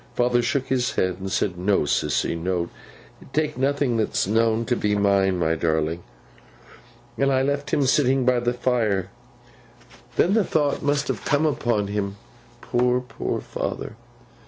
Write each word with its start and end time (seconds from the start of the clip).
Father 0.15 0.41
shook 0.41 0.65
his 0.69 0.93
head 0.93 1.17
and 1.19 1.31
said, 1.31 1.59
"No, 1.59 1.81
Sissy, 1.81 2.35
no; 2.35 2.69
take 3.33 3.55
nothing 3.55 3.97
that's 3.97 4.25
known 4.25 4.65
to 4.65 4.75
be 4.75 4.95
mine, 4.95 5.37
my 5.37 5.53
darling;" 5.53 6.01
and 7.19 7.31
I 7.31 7.43
left 7.43 7.71
him 7.71 7.83
sitting 7.83 8.25
by 8.25 8.39
the 8.39 8.51
fire. 8.53 9.11
Then 10.15 10.33
the 10.33 10.43
thought 10.43 10.81
must 10.81 11.07
have 11.07 11.23
come 11.23 11.45
upon 11.45 11.85
him, 11.85 12.15
poor, 12.61 12.99
poor 13.01 13.41
father! 13.41 13.95